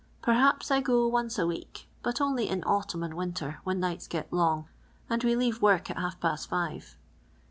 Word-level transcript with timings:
Per 0.23 0.33
haps 0.33 0.71
I 0.71 0.81
go 0.81 1.07
once 1.07 1.37
a 1.37 1.45
week, 1.45 1.87
but 2.01 2.19
only 2.19 2.49
in 2.49 2.63
autumn 2.63 3.03
and 3.03 3.13
winter, 3.13 3.59
when 3.63 3.79
nights 3.79 4.07
get 4.07 4.33
long, 4.33 4.67
and 5.11 5.23
we 5.23 5.35
leave 5.35 5.61
work 5.61 5.91
at 5.91 5.97
bnif 5.97 6.19
past 6.19 6.49
fire. 6.49 6.79